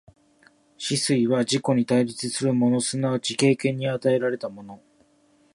[0.79, 4.81] 思惟は自己に対立するもの即ち経験に与えられたもの、